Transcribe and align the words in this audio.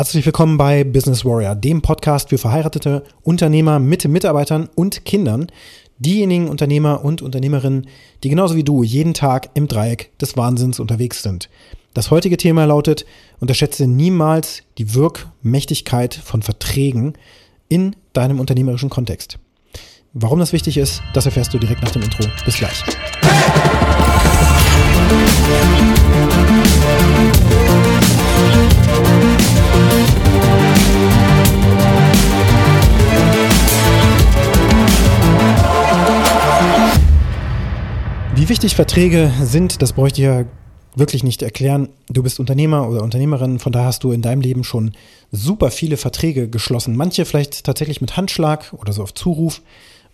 Herzlich 0.00 0.24
willkommen 0.24 0.56
bei 0.56 0.82
Business 0.82 1.26
Warrior, 1.26 1.54
dem 1.54 1.82
Podcast 1.82 2.30
für 2.30 2.38
verheiratete 2.38 3.04
Unternehmer 3.22 3.78
mit 3.78 4.08
Mitarbeitern 4.08 4.70
und 4.74 5.04
Kindern. 5.04 5.48
Diejenigen 5.98 6.48
Unternehmer 6.48 7.04
und 7.04 7.20
Unternehmerinnen, 7.20 7.86
die 8.24 8.30
genauso 8.30 8.56
wie 8.56 8.64
du 8.64 8.82
jeden 8.82 9.12
Tag 9.12 9.50
im 9.52 9.68
Dreieck 9.68 10.10
des 10.18 10.38
Wahnsinns 10.38 10.80
unterwegs 10.80 11.22
sind. 11.22 11.50
Das 11.92 12.10
heutige 12.10 12.38
Thema 12.38 12.64
lautet, 12.64 13.04
unterschätze 13.40 13.86
niemals 13.86 14.62
die 14.78 14.94
Wirkmächtigkeit 14.94 16.14
von 16.14 16.40
Verträgen 16.40 17.12
in 17.68 17.94
deinem 18.14 18.40
unternehmerischen 18.40 18.88
Kontext. 18.88 19.38
Warum 20.14 20.38
das 20.38 20.54
wichtig 20.54 20.78
ist, 20.78 21.02
das 21.12 21.26
erfährst 21.26 21.52
du 21.52 21.58
direkt 21.58 21.82
nach 21.82 21.90
dem 21.90 22.00
Intro. 22.00 22.24
Bis 22.46 22.56
gleich. 22.56 22.82
Wichtig 38.50 38.74
Verträge 38.74 39.32
sind, 39.44 39.80
das 39.80 39.92
bräuchte 39.92 40.20
ich 40.20 40.26
ja 40.26 40.44
wirklich 40.96 41.22
nicht 41.22 41.40
erklären. 41.40 41.88
Du 42.08 42.24
bist 42.24 42.40
Unternehmer 42.40 42.88
oder 42.88 43.04
Unternehmerin, 43.04 43.60
von 43.60 43.70
da 43.70 43.84
hast 43.84 44.02
du 44.02 44.10
in 44.10 44.22
deinem 44.22 44.40
Leben 44.40 44.64
schon 44.64 44.90
super 45.30 45.70
viele 45.70 45.96
Verträge 45.96 46.48
geschlossen. 46.48 46.96
Manche 46.96 47.24
vielleicht 47.26 47.62
tatsächlich 47.62 48.00
mit 48.00 48.16
Handschlag 48.16 48.72
oder 48.72 48.92
so 48.92 49.04
auf 49.04 49.14
Zuruf, 49.14 49.62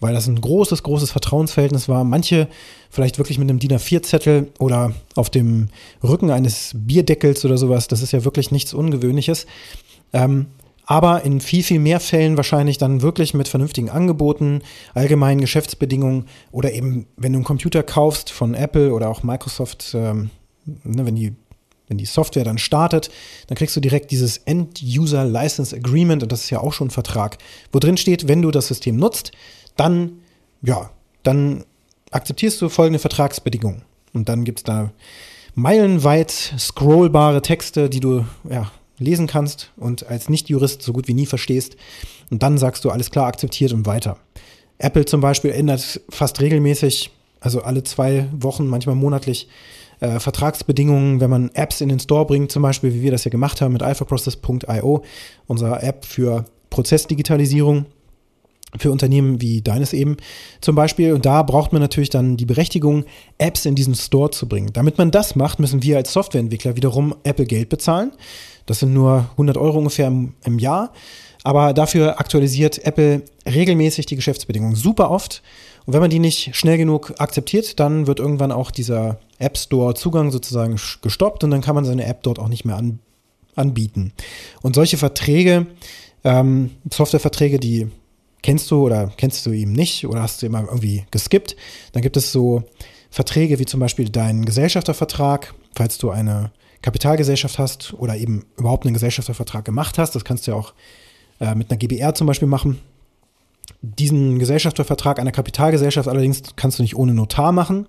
weil 0.00 0.12
das 0.12 0.26
ein 0.26 0.38
großes, 0.38 0.82
großes 0.82 1.10
Vertrauensverhältnis 1.12 1.88
war. 1.88 2.04
Manche 2.04 2.46
vielleicht 2.90 3.16
wirklich 3.16 3.38
mit 3.38 3.48
einem 3.48 3.58
DIN 3.58 3.72
A4-Zettel 3.72 4.48
oder 4.58 4.92
auf 5.14 5.30
dem 5.30 5.68
Rücken 6.02 6.30
eines 6.30 6.72
Bierdeckels 6.74 7.42
oder 7.46 7.56
sowas. 7.56 7.88
Das 7.88 8.02
ist 8.02 8.12
ja 8.12 8.26
wirklich 8.26 8.50
nichts 8.50 8.74
Ungewöhnliches. 8.74 9.46
Ähm, 10.12 10.44
aber 10.86 11.22
in 11.24 11.40
viel, 11.40 11.64
viel 11.64 11.80
mehr 11.80 12.00
Fällen 12.00 12.36
wahrscheinlich 12.36 12.78
dann 12.78 13.02
wirklich 13.02 13.34
mit 13.34 13.48
vernünftigen 13.48 13.90
Angeboten, 13.90 14.62
allgemeinen 14.94 15.40
Geschäftsbedingungen 15.40 16.26
oder 16.52 16.72
eben, 16.72 17.06
wenn 17.16 17.32
du 17.32 17.38
einen 17.38 17.44
Computer 17.44 17.82
kaufst 17.82 18.30
von 18.30 18.54
Apple 18.54 18.94
oder 18.94 19.08
auch 19.08 19.24
Microsoft, 19.24 19.92
ähm, 19.94 20.30
ne, 20.64 21.04
wenn 21.04 21.16
die 21.16 21.34
wenn 21.88 21.98
die 21.98 22.04
Software 22.04 22.42
dann 22.42 22.58
startet, 22.58 23.10
dann 23.46 23.56
kriegst 23.56 23.76
du 23.76 23.80
direkt 23.80 24.10
dieses 24.10 24.38
End-User 24.38 25.24
License 25.24 25.76
Agreement 25.76 26.22
und 26.24 26.32
das 26.32 26.42
ist 26.42 26.50
ja 26.50 26.58
auch 26.58 26.72
schon 26.72 26.88
ein 26.88 26.90
Vertrag, 26.90 27.38
wo 27.70 27.78
drin 27.78 27.96
steht, 27.96 28.26
wenn 28.26 28.42
du 28.42 28.50
das 28.50 28.66
System 28.66 28.96
nutzt, 28.96 29.30
dann, 29.76 30.20
ja, 30.62 30.90
dann 31.22 31.64
akzeptierst 32.10 32.60
du 32.60 32.68
folgende 32.68 32.98
Vertragsbedingungen. 32.98 33.82
Und 34.12 34.28
dann 34.28 34.44
gibt 34.44 34.60
es 34.60 34.64
da 34.64 34.90
meilenweit 35.54 36.30
scrollbare 36.58 37.42
Texte, 37.42 37.88
die 37.88 38.00
du 38.00 38.24
ja, 38.50 38.70
lesen 38.98 39.26
kannst 39.26 39.72
und 39.76 40.06
als 40.06 40.28
Nicht-Jurist 40.28 40.82
so 40.82 40.92
gut 40.92 41.08
wie 41.08 41.14
nie 41.14 41.26
verstehst. 41.26 41.76
Und 42.30 42.42
dann 42.42 42.58
sagst 42.58 42.84
du, 42.84 42.90
alles 42.90 43.10
klar, 43.10 43.26
akzeptiert 43.26 43.72
und 43.72 43.86
weiter. 43.86 44.18
Apple 44.78 45.04
zum 45.04 45.20
Beispiel 45.20 45.50
ändert 45.50 46.00
fast 46.10 46.40
regelmäßig, 46.40 47.10
also 47.40 47.62
alle 47.62 47.82
zwei 47.82 48.28
Wochen, 48.32 48.66
manchmal 48.66 48.94
monatlich, 48.94 49.48
äh, 50.00 50.18
Vertragsbedingungen, 50.20 51.20
wenn 51.20 51.30
man 51.30 51.50
Apps 51.54 51.80
in 51.80 51.88
den 51.88 52.00
Store 52.00 52.26
bringt, 52.26 52.52
zum 52.52 52.62
Beispiel, 52.62 52.92
wie 52.92 53.02
wir 53.02 53.10
das 53.10 53.24
ja 53.24 53.30
gemacht 53.30 53.60
haben 53.60 53.72
mit 53.72 53.82
alphaprocess.io, 53.82 55.02
unserer 55.46 55.82
App 55.82 56.04
für 56.04 56.44
Prozessdigitalisierung 56.70 57.86
für 58.78 58.90
Unternehmen 58.90 59.40
wie 59.40 59.62
deines 59.62 59.92
eben 59.92 60.16
zum 60.60 60.74
Beispiel. 60.74 61.12
Und 61.12 61.26
da 61.26 61.42
braucht 61.42 61.72
man 61.72 61.82
natürlich 61.82 62.10
dann 62.10 62.36
die 62.36 62.46
Berechtigung, 62.46 63.04
Apps 63.38 63.66
in 63.66 63.74
diesen 63.74 63.94
Store 63.94 64.30
zu 64.30 64.48
bringen. 64.48 64.72
Damit 64.72 64.98
man 64.98 65.10
das 65.10 65.36
macht, 65.36 65.60
müssen 65.60 65.82
wir 65.82 65.96
als 65.96 66.12
Softwareentwickler 66.12 66.76
wiederum 66.76 67.14
Apple 67.24 67.46
Geld 67.46 67.68
bezahlen. 67.68 68.12
Das 68.66 68.80
sind 68.80 68.92
nur 68.92 69.30
100 69.32 69.56
Euro 69.56 69.78
ungefähr 69.78 70.08
im, 70.08 70.34
im 70.44 70.58
Jahr. 70.58 70.92
Aber 71.44 71.72
dafür 71.72 72.18
aktualisiert 72.18 72.84
Apple 72.84 73.22
regelmäßig 73.48 74.06
die 74.06 74.16
Geschäftsbedingungen 74.16 74.74
super 74.74 75.10
oft. 75.12 75.42
Und 75.86 75.92
wenn 75.94 76.00
man 76.00 76.10
die 76.10 76.18
nicht 76.18 76.56
schnell 76.56 76.76
genug 76.76 77.14
akzeptiert, 77.18 77.78
dann 77.78 78.08
wird 78.08 78.18
irgendwann 78.18 78.50
auch 78.50 78.72
dieser 78.72 79.20
App 79.38 79.56
Store 79.56 79.94
Zugang 79.94 80.32
sozusagen 80.32 80.76
gestoppt 81.02 81.44
und 81.44 81.52
dann 81.52 81.60
kann 81.60 81.76
man 81.76 81.84
seine 81.84 82.04
App 82.04 82.24
dort 82.24 82.40
auch 82.40 82.48
nicht 82.48 82.64
mehr 82.64 82.76
an, 82.76 82.98
anbieten. 83.54 84.12
Und 84.62 84.74
solche 84.74 84.96
Verträge, 84.96 85.66
ähm, 86.24 86.70
Softwareverträge, 86.92 87.60
die 87.60 87.86
kennst 88.42 88.70
du 88.70 88.84
oder 88.84 89.12
kennst 89.16 89.44
du 89.46 89.52
eben 89.52 89.72
nicht 89.72 90.06
oder 90.06 90.22
hast 90.22 90.42
du 90.42 90.46
immer 90.46 90.62
irgendwie 90.64 91.04
geskippt, 91.10 91.56
dann 91.92 92.02
gibt 92.02 92.16
es 92.16 92.32
so 92.32 92.62
Verträge 93.10 93.58
wie 93.58 93.66
zum 93.66 93.80
Beispiel 93.80 94.08
deinen 94.08 94.44
Gesellschaftervertrag, 94.44 95.54
falls 95.74 95.98
du 95.98 96.10
eine 96.10 96.52
Kapitalgesellschaft 96.82 97.58
hast 97.58 97.94
oder 97.94 98.16
eben 98.16 98.44
überhaupt 98.56 98.84
einen 98.84 98.94
Gesellschaftervertrag 98.94 99.64
gemacht 99.64 99.98
hast. 99.98 100.14
Das 100.14 100.24
kannst 100.24 100.46
du 100.46 100.52
ja 100.52 100.56
auch 100.56 100.74
äh, 101.40 101.54
mit 101.54 101.70
einer 101.70 101.78
GBR 101.78 102.14
zum 102.14 102.26
Beispiel 102.26 102.48
machen. 102.48 102.78
Diesen 103.82 104.38
Gesellschaftervertrag 104.38 105.18
einer 105.18 105.32
Kapitalgesellschaft 105.32 106.08
allerdings 106.08 106.42
kannst 106.56 106.78
du 106.78 106.82
nicht 106.82 106.96
ohne 106.96 107.14
Notar 107.14 107.52
machen. 107.52 107.86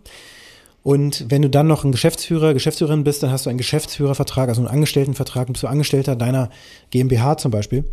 Und 0.81 1.25
wenn 1.29 1.41
du 1.41 1.49
dann 1.49 1.67
noch 1.67 1.83
ein 1.83 1.91
Geschäftsführer, 1.91 2.53
Geschäftsführerin 2.53 3.03
bist, 3.03 3.21
dann 3.21 3.29
hast 3.29 3.45
du 3.45 3.49
einen 3.49 3.57
Geschäftsführervertrag, 3.57 4.47
also 4.47 4.61
einen 4.61 4.69
Angestelltenvertrag, 4.69 5.47
bist 5.47 5.63
du 5.63 5.67
Angestellter 5.67 6.15
deiner 6.15 6.49
GmbH 6.91 7.37
zum 7.37 7.51
Beispiel 7.51 7.83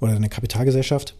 oder 0.00 0.14
deiner 0.14 0.30
Kapitalgesellschaft 0.30 1.14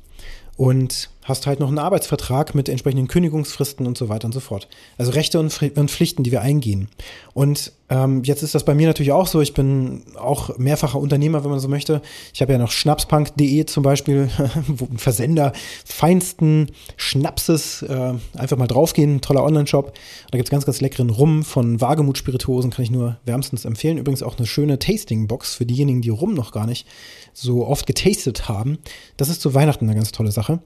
und 0.56 1.10
hast 1.22 1.46
halt 1.46 1.60
noch 1.60 1.68
einen 1.68 1.78
Arbeitsvertrag 1.78 2.54
mit 2.54 2.68
entsprechenden 2.68 3.08
Kündigungsfristen 3.08 3.86
und 3.86 3.98
so 3.98 4.08
weiter 4.08 4.26
und 4.26 4.32
so 4.32 4.40
fort. 4.40 4.68
Also 4.96 5.12
Rechte 5.12 5.38
und, 5.38 5.52
Pflichten, 5.52 6.22
die 6.22 6.32
wir 6.32 6.40
eingehen. 6.40 6.88
Und 7.34 7.72
ähm, 7.90 8.22
jetzt 8.24 8.42
ist 8.42 8.54
das 8.54 8.64
bei 8.64 8.74
mir 8.74 8.86
natürlich 8.86 9.12
auch 9.12 9.26
so. 9.26 9.40
Ich 9.40 9.52
bin 9.52 10.02
auch 10.16 10.56
mehrfacher 10.56 10.98
Unternehmer, 10.98 11.44
wenn 11.44 11.50
man 11.50 11.60
so 11.60 11.68
möchte. 11.68 12.00
Ich 12.32 12.40
habe 12.40 12.52
ja 12.52 12.58
noch 12.58 12.70
schnapspunk.de 12.70 13.66
zum 13.66 13.82
Beispiel, 13.82 14.30
ein 14.38 14.98
Versender 14.98 15.52
feinsten 15.84 16.70
Schnapses. 16.96 17.82
Äh, 17.82 18.14
einfach 18.36 18.56
mal 18.56 18.66
draufgehen, 18.66 19.20
toller 19.20 19.44
Online-Shop. 19.44 19.92
Da 20.30 20.38
gibt 20.38 20.48
es 20.48 20.50
ganz, 20.50 20.64
ganz 20.64 20.80
leckeren 20.80 21.10
Rum 21.10 21.44
von 21.44 21.80
Wagemut-Spirituosen, 21.80 22.70
kann 22.70 22.84
ich 22.84 22.90
nur 22.90 23.18
wärmstens 23.26 23.64
empfehlen. 23.64 23.98
Übrigens 23.98 24.22
auch 24.22 24.38
eine 24.38 24.46
schöne 24.46 24.78
Tasting-Box 24.78 25.56
für 25.56 25.66
diejenigen, 25.66 26.00
die 26.00 26.10
Rum 26.10 26.34
noch 26.34 26.52
gar 26.52 26.66
nicht 26.66 26.86
so 27.34 27.66
oft 27.66 27.86
getastet 27.86 28.48
haben. 28.48 28.78
Das 29.16 29.28
ist 29.28 29.40
zu 29.40 29.54
Weihnachten 29.54 29.84
eine 29.84 29.94
ganz 29.94 30.12
tolle 30.12 30.32
Sache. 30.32 30.60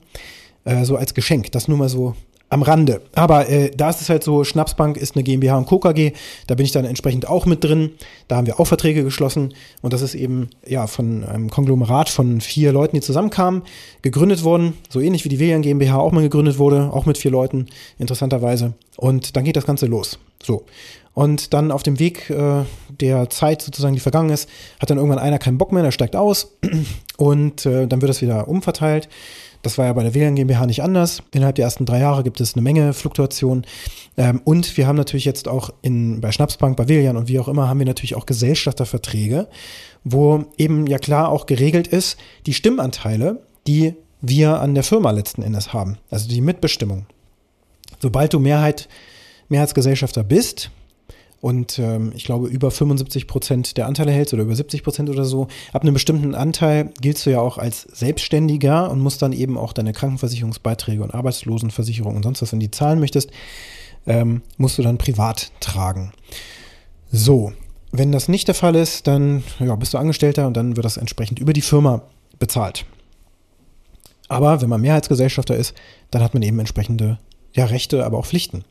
Äh, 0.65 0.83
so 0.83 0.97
als 0.97 1.13
Geschenk. 1.13 1.51
Das 1.51 1.67
nur 1.67 1.77
mal 1.77 1.89
so 1.89 2.15
am 2.49 2.61
Rande. 2.61 3.01
Aber 3.15 3.49
äh, 3.49 3.71
da 3.75 3.89
ist 3.89 4.01
es 4.01 4.09
halt 4.09 4.23
so, 4.23 4.43
Schnapsbank 4.43 4.97
ist 4.97 5.15
eine 5.15 5.23
GmbH 5.23 5.57
und 5.57 5.65
Co. 5.65 5.79
KG, 5.79 6.11
da 6.47 6.55
bin 6.55 6.65
ich 6.65 6.71
dann 6.71 6.85
entsprechend 6.85 7.27
auch 7.27 7.45
mit 7.45 7.63
drin. 7.63 7.91
Da 8.27 8.35
haben 8.35 8.47
wir 8.47 8.59
auch 8.59 8.65
Verträge 8.65 9.03
geschlossen 9.03 9.53
und 9.81 9.93
das 9.93 10.01
ist 10.01 10.15
eben 10.15 10.49
ja 10.65 10.87
von 10.87 11.23
einem 11.23 11.49
Konglomerat 11.49 12.09
von 12.09 12.41
vier 12.41 12.71
Leuten, 12.71 12.95
die 12.95 13.01
zusammenkamen, 13.01 13.63
gegründet 14.03 14.43
worden, 14.43 14.73
so 14.89 15.01
ähnlich 15.01 15.25
wie 15.25 15.29
die 15.29 15.39
William 15.39 15.63
GmbH 15.63 15.97
auch 15.97 16.11
mal 16.11 16.21
gegründet 16.21 16.59
wurde, 16.59 16.91
auch 16.93 17.05
mit 17.05 17.17
vier 17.17 17.31
Leuten, 17.31 17.67
interessanterweise. 17.97 18.73
Und 18.95 19.35
dann 19.35 19.43
geht 19.43 19.55
das 19.55 19.65
Ganze 19.65 19.87
los. 19.87 20.19
So. 20.41 20.65
Und 21.13 21.53
dann 21.53 21.71
auf 21.71 21.81
dem 21.81 21.97
Weg 21.97 22.29
äh, 22.29 22.63
der 22.89 23.29
Zeit 23.29 23.61
sozusagen, 23.61 23.95
die 23.95 24.01
vergangen 24.01 24.29
ist, 24.29 24.49
hat 24.79 24.89
dann 24.89 24.97
irgendwann 24.97 25.19
einer 25.19 25.39
keinen 25.39 25.57
Bock 25.57 25.71
mehr, 25.71 25.81
der 25.81 25.91
steigt 25.91 26.15
aus 26.15 26.57
und 27.17 27.65
äh, 27.65 27.87
dann 27.87 28.01
wird 28.01 28.09
das 28.09 28.21
wieder 28.21 28.47
umverteilt. 28.47 29.07
Das 29.65 29.79
war 29.79 29.85
ja 29.85 29.93
bei 29.93 30.03
der 30.03 30.13
WLAN 30.13 30.35
GmbH 30.35 30.67
nicht 30.67 30.83
anders. 30.83 31.23
Innerhalb 31.33 31.55
der 31.55 31.65
ersten 31.65 31.87
drei 31.87 31.99
Jahre 31.99 32.21
gibt 32.21 32.39
es 32.39 32.53
eine 32.53 32.61
Menge 32.61 32.93
Fluktuation. 32.93 33.65
Ähm, 34.15 34.39
und 34.43 34.77
wir 34.77 34.85
haben 34.85 34.95
natürlich 34.95 35.25
jetzt 35.25 35.47
auch 35.47 35.71
in, 35.81 36.21
bei 36.21 36.31
Schnapsbank, 36.31 36.77
bei 36.77 36.87
Willian 36.87 37.17
und 37.17 37.27
wie 37.27 37.39
auch 37.39 37.47
immer, 37.47 37.67
haben 37.67 37.79
wir 37.79 37.87
natürlich 37.87 38.13
auch 38.13 38.27
Gesellschafterverträge, 38.27 39.47
wo 40.03 40.45
eben 40.59 40.85
ja 40.85 40.99
klar 40.99 41.29
auch 41.29 41.47
geregelt 41.47 41.87
ist, 41.87 42.19
die 42.45 42.53
Stimmanteile, 42.53 43.41
die 43.65 43.95
wir 44.21 44.61
an 44.61 44.75
der 44.75 44.83
Firma 44.83 45.09
letzten 45.09 45.41
Endes 45.41 45.73
haben. 45.73 45.97
Also 46.11 46.29
die 46.29 46.41
Mitbestimmung. 46.41 47.07
Sobald 47.99 48.33
du 48.33 48.39
Mehrheit, 48.39 48.87
Mehrheitsgesellschafter 49.49 50.23
bist, 50.23 50.69
und 51.45 51.77
ähm, 51.77 52.11
ich 52.15 52.23
glaube 52.23 52.47
über 52.47 52.71
75 52.71 53.27
Prozent 53.27 53.77
der 53.77 53.85
Anteile 53.85 54.11
hältst 54.11 54.33
oder 54.33 54.41
über 54.41 54.55
70 54.55 54.81
Prozent 54.81 55.11
oder 55.11 55.25
so, 55.25 55.47
ab 55.73 55.83
einem 55.83 55.93
bestimmten 55.93 56.33
Anteil 56.33 56.91
giltst 57.01 57.23
du 57.27 57.29
ja 57.29 57.39
auch 57.39 57.59
als 57.59 57.83
Selbstständiger 57.83 58.89
und 58.89 58.99
musst 58.99 59.21
dann 59.21 59.31
eben 59.31 59.55
auch 59.55 59.71
deine 59.71 59.93
Krankenversicherungsbeiträge 59.93 61.03
und 61.03 61.13
Arbeitslosenversicherung 61.13 62.15
und 62.15 62.23
sonst 62.23 62.41
was, 62.41 62.51
wenn 62.51 62.59
die 62.59 62.71
zahlen 62.71 62.99
möchtest, 62.99 63.29
ähm, 64.07 64.41
musst 64.57 64.79
du 64.79 64.81
dann 64.81 64.97
privat 64.97 65.51
tragen. 65.59 66.13
So, 67.11 67.53
wenn 67.91 68.11
das 68.11 68.27
nicht 68.27 68.47
der 68.47 68.55
Fall 68.55 68.75
ist, 68.75 69.05
dann 69.05 69.43
ja, 69.59 69.75
bist 69.75 69.93
du 69.93 69.99
Angestellter 69.99 70.47
und 70.47 70.57
dann 70.57 70.75
wird 70.75 70.85
das 70.85 70.97
entsprechend 70.97 71.37
über 71.37 71.53
die 71.53 71.61
Firma 71.61 72.01
bezahlt. 72.39 72.87
Aber 74.29 74.63
wenn 74.63 74.69
man 74.69 74.81
Mehrheitsgesellschafter 74.81 75.55
ist, 75.55 75.75
dann 76.09 76.23
hat 76.23 76.33
man 76.33 76.41
eben 76.41 76.57
entsprechende 76.57 77.19
ja, 77.53 77.65
Rechte, 77.65 78.03
aber 78.03 78.17
auch 78.17 78.25
Pflichten. 78.25 78.63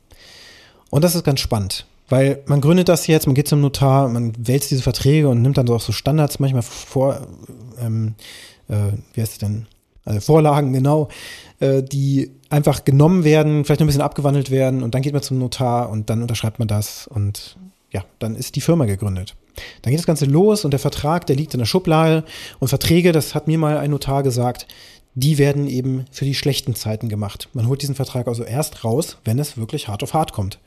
Und 0.91 1.05
das 1.05 1.15
ist 1.15 1.23
ganz 1.23 1.39
spannend. 1.39 1.87
Weil 2.09 2.43
man 2.47 2.61
gründet 2.61 2.89
das 2.89 3.07
jetzt, 3.07 3.27
man 3.27 3.35
geht 3.35 3.49
zum 3.49 3.61
Notar, 3.61 4.09
man 4.09 4.33
wälzt 4.39 4.71
diese 4.71 4.83
Verträge 4.83 5.29
und 5.29 5.41
nimmt 5.43 5.57
dann 5.57 5.67
so 5.67 5.75
auch 5.75 5.81
so 5.81 5.93
Standards 5.93 6.39
manchmal 6.39 6.63
vor, 6.63 7.27
ähm, 7.81 8.15
äh, 8.69 8.93
wie 9.15 9.21
heißt 9.21 9.33
es 9.33 9.39
denn? 9.39 9.67
Also 10.05 10.21
Vorlagen, 10.21 10.75
genau, 10.75 11.09
äh, 11.61 11.83
die 11.83 12.31
einfach 12.51 12.85
genommen 12.85 13.25
werden, 13.25 13.65
vielleicht 13.65 13.81
ein 13.81 13.87
bisschen 13.87 14.03
abgewandelt 14.03 14.51
werden 14.51 14.83
und 14.83 14.95
dann 14.95 15.01
geht 15.01 15.15
man 15.15 15.23
zum 15.23 15.39
Notar 15.39 15.89
und 15.89 16.11
dann 16.11 16.21
unterschreibt 16.21 16.59
man 16.59 16.69
das 16.69 17.07
und 17.07 17.57
ja, 17.91 18.05
dann 18.19 18.37
ist 18.37 18.57
die 18.57 18.61
Firma 18.61 18.85
gegründet. 18.85 19.35
Dann 19.83 19.93
geht 19.93 20.01
das 20.01 20.07
Ganze 20.07 20.27
los 20.27 20.65
und 20.65 20.73
der 20.73 20.81
Vertrag, 20.81 21.27
der 21.27 21.37
liegt 21.37 21.55
in 21.55 21.59
der 21.59 21.67
Schublade 21.67 22.25
und 22.59 22.69
Verträge, 22.69 23.13
das 23.13 23.35
hat 23.35 23.47
mir 23.47 23.57
mal 23.57 23.79
ein 23.79 23.91
Notar 23.91 24.23
gesagt, 24.23 24.67
die 25.15 25.39
werden 25.39 25.69
eben 25.69 26.07
für 26.11 26.25
die 26.25 26.35
schlechten 26.35 26.75
Zeiten 26.75 27.09
gemacht. 27.09 27.49
Man 27.53 27.69
holt 27.69 27.81
diesen 27.81 27.95
Vertrag 27.95 28.27
also 28.27 28.43
erst 28.43 28.85
raus, 28.85 29.19
wenn 29.25 29.39
es 29.39 29.57
wirklich 29.57 29.89
hart 29.89 30.03
auf 30.03 30.13
hart 30.13 30.33
kommt. 30.33 30.59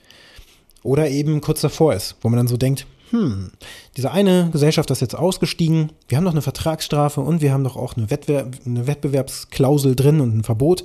Oder 0.83 1.09
eben 1.09 1.41
kurz 1.41 1.61
davor 1.61 1.93
ist, 1.93 2.15
wo 2.21 2.29
man 2.29 2.37
dann 2.37 2.47
so 2.47 2.57
denkt, 2.57 2.85
hm, 3.09 3.51
diese 3.95 4.11
eine 4.11 4.49
Gesellschaft 4.51 4.91
ist 4.91 5.01
jetzt 5.01 5.15
ausgestiegen, 5.15 5.91
wir 6.07 6.17
haben 6.17 6.25
doch 6.25 6.31
eine 6.31 6.41
Vertragsstrafe 6.41 7.21
und 7.21 7.41
wir 7.41 7.53
haben 7.53 7.63
doch 7.63 7.77
auch 7.77 7.95
eine, 7.95 8.09
Wettbewerb, 8.09 8.55
eine 8.65 8.85
Wettbewerbsklausel 8.85 9.95
drin 9.95 10.19
und 10.19 10.37
ein 10.37 10.43
Verbot. 10.43 10.83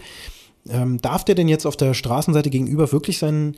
Ähm, 0.68 1.00
darf 1.00 1.24
der 1.24 1.34
denn 1.34 1.48
jetzt 1.48 1.66
auf 1.66 1.76
der 1.76 1.94
Straßenseite 1.94 2.50
gegenüber 2.50 2.92
wirklich 2.92 3.18
sein 3.18 3.56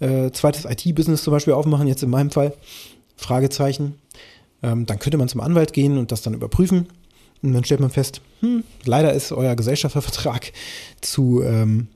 äh, 0.00 0.30
zweites 0.30 0.64
IT-Business 0.64 1.24
zum 1.24 1.32
Beispiel 1.32 1.54
aufmachen, 1.54 1.88
jetzt 1.88 2.02
in 2.02 2.10
meinem 2.10 2.30
Fall? 2.30 2.54
Fragezeichen. 3.16 3.96
Ähm, 4.62 4.86
dann 4.86 4.98
könnte 4.98 5.18
man 5.18 5.28
zum 5.28 5.40
Anwalt 5.40 5.72
gehen 5.72 5.98
und 5.98 6.12
das 6.12 6.22
dann 6.22 6.34
überprüfen. 6.34 6.86
Und 7.42 7.52
dann 7.52 7.64
stellt 7.64 7.80
man 7.80 7.90
fest, 7.90 8.22
hm, 8.40 8.64
leider 8.84 9.12
ist 9.12 9.32
euer 9.32 9.54
Gesellschaftervertrag 9.54 10.52
zu, 11.00 11.42
ähm, 11.42 11.88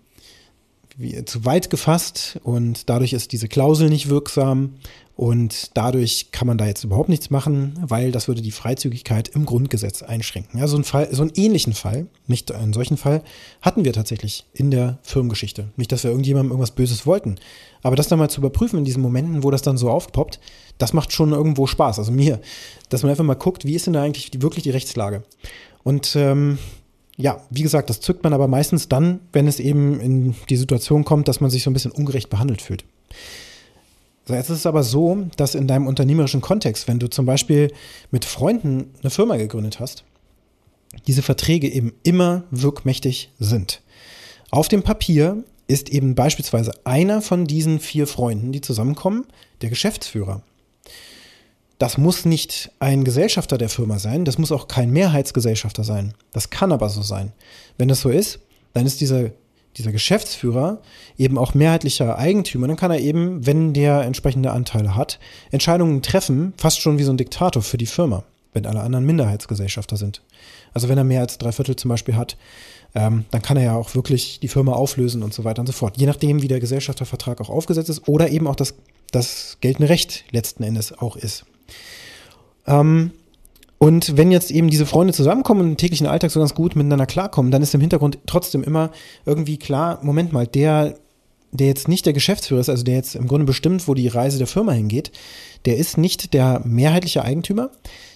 zu 1.26 1.44
weit 1.44 1.70
gefasst 1.70 2.40
und 2.42 2.88
dadurch 2.88 3.12
ist 3.12 3.32
diese 3.32 3.48
Klausel 3.48 3.88
nicht 3.88 4.08
wirksam 4.08 4.74
und 5.14 5.76
dadurch 5.76 6.30
kann 6.32 6.46
man 6.46 6.58
da 6.58 6.66
jetzt 6.66 6.84
überhaupt 6.84 7.08
nichts 7.08 7.30
machen, 7.30 7.78
weil 7.82 8.12
das 8.12 8.28
würde 8.28 8.42
die 8.42 8.50
Freizügigkeit 8.50 9.28
im 9.28 9.46
Grundgesetz 9.46 10.02
einschränken. 10.02 10.58
Ja, 10.58 10.66
so, 10.66 10.76
ein 10.76 10.84
Fall, 10.84 11.08
so 11.12 11.22
einen 11.22 11.32
ähnlichen 11.34 11.72
Fall, 11.72 12.06
nicht 12.26 12.52
einen 12.52 12.72
solchen 12.72 12.96
Fall, 12.96 13.22
hatten 13.60 13.84
wir 13.84 13.92
tatsächlich 13.92 14.44
in 14.52 14.70
der 14.70 14.98
Firmengeschichte. 15.02 15.68
Nicht, 15.76 15.92
dass 15.92 16.04
wir 16.04 16.10
irgendjemandem 16.10 16.50
irgendwas 16.50 16.72
Böses 16.72 17.06
wollten, 17.06 17.36
aber 17.82 17.96
das 17.96 18.08
dann 18.08 18.18
mal 18.18 18.30
zu 18.30 18.40
überprüfen 18.40 18.78
in 18.78 18.84
diesen 18.84 19.02
Momenten, 19.02 19.42
wo 19.42 19.50
das 19.50 19.62
dann 19.62 19.76
so 19.76 19.90
aufpoppt, 19.90 20.40
das 20.78 20.92
macht 20.92 21.12
schon 21.12 21.32
irgendwo 21.32 21.66
Spaß. 21.66 21.98
Also 21.98 22.12
mir, 22.12 22.40
dass 22.88 23.02
man 23.02 23.10
einfach 23.10 23.24
mal 23.24 23.34
guckt, 23.34 23.64
wie 23.64 23.74
ist 23.74 23.86
denn 23.86 23.94
da 23.94 24.02
eigentlich 24.02 24.30
die, 24.30 24.42
wirklich 24.42 24.64
die 24.64 24.70
Rechtslage? 24.70 25.22
Und 25.82 26.14
ähm, 26.16 26.58
ja, 27.18 27.42
wie 27.50 27.62
gesagt, 27.62 27.90
das 27.90 28.00
zückt 28.00 28.22
man 28.22 28.32
aber 28.32 28.46
meistens 28.46 28.88
dann, 28.88 29.20
wenn 29.32 29.48
es 29.48 29.58
eben 29.58 30.00
in 30.00 30.34
die 30.48 30.56
Situation 30.56 31.04
kommt, 31.04 31.26
dass 31.26 31.40
man 31.40 31.50
sich 31.50 31.64
so 31.64 31.70
ein 31.70 31.72
bisschen 31.72 31.90
ungerecht 31.90 32.30
behandelt 32.30 32.62
fühlt. 32.62 32.84
So, 34.24 34.34
jetzt 34.34 34.50
ist 34.50 34.58
es 34.58 34.66
aber 34.66 34.84
so, 34.84 35.26
dass 35.36 35.56
in 35.56 35.66
deinem 35.66 35.88
unternehmerischen 35.88 36.40
Kontext, 36.40 36.86
wenn 36.86 37.00
du 37.00 37.08
zum 37.08 37.26
Beispiel 37.26 37.72
mit 38.12 38.24
Freunden 38.24 38.92
eine 39.00 39.10
Firma 39.10 39.36
gegründet 39.36 39.80
hast, 39.80 40.04
diese 41.06 41.22
Verträge 41.22 41.68
eben 41.68 41.92
immer 42.04 42.44
wirkmächtig 42.52 43.32
sind. 43.40 43.82
Auf 44.50 44.68
dem 44.68 44.82
Papier 44.82 45.42
ist 45.66 45.88
eben 45.88 46.14
beispielsweise 46.14 46.72
einer 46.84 47.20
von 47.20 47.46
diesen 47.46 47.80
vier 47.80 48.06
Freunden, 48.06 48.52
die 48.52 48.60
zusammenkommen, 48.60 49.26
der 49.60 49.70
Geschäftsführer. 49.70 50.42
Das 51.78 51.96
muss 51.96 52.24
nicht 52.24 52.72
ein 52.80 53.04
Gesellschafter 53.04 53.56
der 53.56 53.68
Firma 53.68 54.00
sein, 54.00 54.24
das 54.24 54.36
muss 54.36 54.50
auch 54.50 54.66
kein 54.66 54.90
Mehrheitsgesellschafter 54.90 55.84
sein. 55.84 56.12
Das 56.32 56.50
kann 56.50 56.72
aber 56.72 56.88
so 56.88 57.02
sein. 57.02 57.32
Wenn 57.76 57.88
das 57.88 58.00
so 58.00 58.08
ist, 58.08 58.40
dann 58.72 58.84
ist 58.84 59.00
dieser, 59.00 59.30
dieser 59.76 59.92
Geschäftsführer 59.92 60.82
eben 61.16 61.38
auch 61.38 61.54
mehrheitlicher 61.54 62.18
Eigentümer. 62.18 62.66
Dann 62.66 62.76
kann 62.76 62.90
er 62.90 62.98
eben, 62.98 63.46
wenn 63.46 63.74
der 63.74 64.02
entsprechende 64.02 64.50
Anteile 64.50 64.96
hat, 64.96 65.20
Entscheidungen 65.52 66.02
treffen, 66.02 66.52
fast 66.56 66.80
schon 66.80 66.98
wie 66.98 67.04
so 67.04 67.12
ein 67.12 67.16
Diktator 67.16 67.62
für 67.62 67.78
die 67.78 67.86
Firma, 67.86 68.24
wenn 68.52 68.66
alle 68.66 68.80
anderen 68.80 69.06
Minderheitsgesellschafter 69.06 69.96
sind. 69.96 70.22
Also 70.74 70.88
wenn 70.88 70.98
er 70.98 71.04
mehr 71.04 71.20
als 71.20 71.38
drei 71.38 71.52
Viertel 71.52 71.76
zum 71.76 71.90
Beispiel 71.90 72.16
hat, 72.16 72.36
ähm, 72.96 73.24
dann 73.30 73.42
kann 73.42 73.56
er 73.56 73.62
ja 73.62 73.76
auch 73.76 73.94
wirklich 73.94 74.40
die 74.40 74.48
Firma 74.48 74.72
auflösen 74.72 75.22
und 75.22 75.32
so 75.32 75.44
weiter 75.44 75.60
und 75.60 75.66
so 75.66 75.72
fort. 75.72 75.96
Je 75.96 76.06
nachdem, 76.06 76.42
wie 76.42 76.48
der 76.48 76.58
Gesellschaftervertrag 76.58 77.40
auch 77.40 77.50
aufgesetzt 77.50 77.90
ist 77.90 78.08
oder 78.08 78.30
eben 78.30 78.48
auch 78.48 78.56
das, 78.56 78.74
das 79.12 79.58
geltende 79.60 79.88
Recht 79.88 80.24
letzten 80.32 80.64
Endes 80.64 80.92
auch 80.98 81.14
ist. 81.14 81.44
Ähm, 82.66 83.12
und 83.78 84.16
wenn 84.16 84.32
jetzt 84.32 84.50
eben 84.50 84.70
diese 84.70 84.86
Freunde 84.86 85.12
zusammenkommen 85.12 85.60
und 85.60 85.68
im 85.68 85.76
täglichen 85.76 86.08
Alltag 86.08 86.32
so 86.32 86.40
ganz 86.40 86.54
gut 86.54 86.74
miteinander 86.74 87.06
klarkommen, 87.06 87.52
dann 87.52 87.62
ist 87.62 87.74
im 87.74 87.80
Hintergrund 87.80 88.18
trotzdem 88.26 88.64
immer 88.64 88.90
irgendwie 89.24 89.56
klar, 89.56 90.00
Moment 90.02 90.32
mal, 90.32 90.48
der, 90.48 90.96
der 91.52 91.68
jetzt 91.68 91.86
nicht 91.86 92.04
der 92.04 92.12
Geschäftsführer 92.12 92.60
ist, 92.60 92.68
also 92.68 92.82
der 92.82 92.96
jetzt 92.96 93.14
im 93.14 93.28
Grunde 93.28 93.46
bestimmt, 93.46 93.86
wo 93.86 93.94
die 93.94 94.08
Reise 94.08 94.38
der 94.38 94.48
Firma 94.48 94.72
hingeht, 94.72 95.12
der 95.64 95.76
ist 95.76 95.96
nicht 95.96 96.34
der 96.34 96.60
mehrheitliche 96.64 97.24
Eigentümer, 97.24 97.70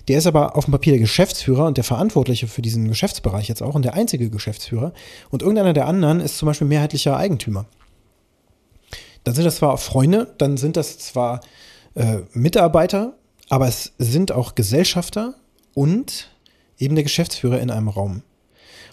der 0.09 0.19
ist 0.19 0.27
aber 0.27 0.57
auf 0.57 0.65
dem 0.65 0.73
Papier 0.73 0.95
der 0.95 1.01
Geschäftsführer 1.01 1.67
und 1.67 1.77
der 1.77 1.85
Verantwortliche 1.85 2.49
für 2.49 2.63
diesen 2.63 2.89
Geschäftsbereich 2.89 3.49
jetzt 3.49 3.63
auch 3.63 3.77
und 3.77 3.85
der 3.85 3.95
einzige 3.95 4.31
Geschäftsführer. 4.31 4.93
Und 5.31 5.43
irgendeiner 5.43 5.73
der 5.73 5.87
anderen 5.87 6.19
ist 6.19 6.39
zum 6.39 6.47
Beispiel 6.47 6.67
mehrheitlicher 6.67 7.17
Eigentümer. 7.17 7.67
Dann 9.23 9.35
sind 9.35 9.45
das 9.45 9.57
zwar 9.57 9.79
Freunde, 9.79 10.35
dann 10.39 10.57
sind 10.57 10.77
das 10.77 10.99
zwar 10.99 11.41
äh, 11.95 12.19
Mitarbeiter, 12.33 13.15
aber 13.53 13.69
es 13.69 13.93
sind 13.99 14.33
auch 14.33 14.55
Gesellschafter 14.55 15.35
und 15.75 16.31
eben 16.79 16.95
der 16.95 17.05
Geschäftsführer 17.05 17.61
in 17.61 17.71
einem 17.71 17.89
Raum. 17.89 18.23